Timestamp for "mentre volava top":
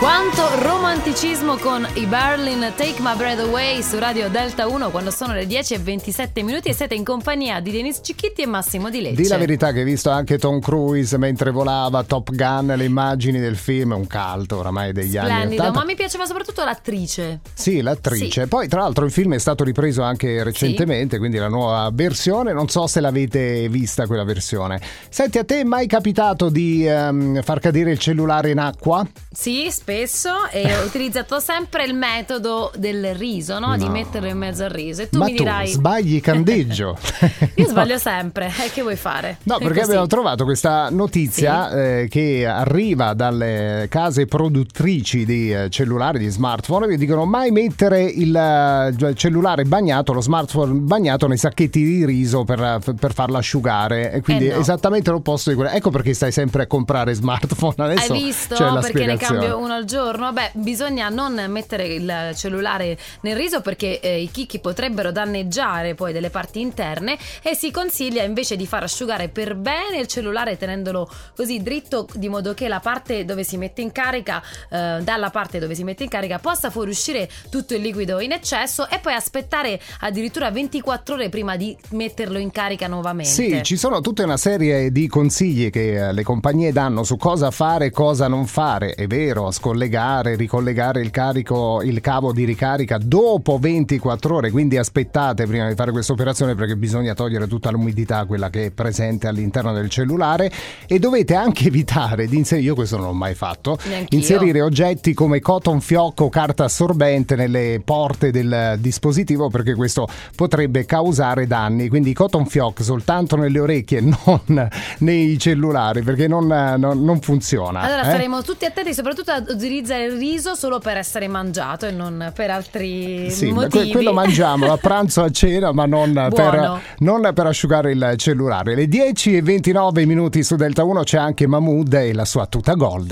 11.18-12.30